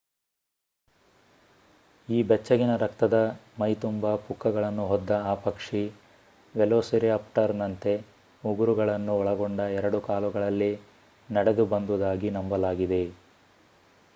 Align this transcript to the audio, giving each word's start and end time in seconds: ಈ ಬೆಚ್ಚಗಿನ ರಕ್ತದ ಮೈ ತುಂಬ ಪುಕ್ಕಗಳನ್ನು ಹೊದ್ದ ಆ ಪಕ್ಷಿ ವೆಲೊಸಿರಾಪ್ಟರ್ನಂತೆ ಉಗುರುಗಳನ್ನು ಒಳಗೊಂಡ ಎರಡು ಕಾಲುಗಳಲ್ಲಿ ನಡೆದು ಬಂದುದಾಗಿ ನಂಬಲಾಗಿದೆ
ಈ 2.09 2.19
ಬೆಚ್ಚಗಿನ 2.23 2.75
ರಕ್ತದ 2.75 3.17
ಮೈ 3.59 3.69
ತುಂಬ 3.75 4.13
ಪುಕ್ಕಗಳನ್ನು 4.23 4.85
ಹೊದ್ದ 4.87 5.11
ಆ 5.25 5.35
ಪಕ್ಷಿ 5.43 5.83
ವೆಲೊಸಿರಾಪ್ಟರ್ನಂತೆ 6.55 7.93
ಉಗುರುಗಳನ್ನು 8.43 9.19
ಒಳಗೊಂಡ 9.19 9.59
ಎರಡು 9.77 10.01
ಕಾಲುಗಳಲ್ಲಿ 10.09 10.73
ನಡೆದು 11.29 11.65
ಬಂದುದಾಗಿ 11.67 12.31
ನಂಬಲಾಗಿದೆ 12.31 13.03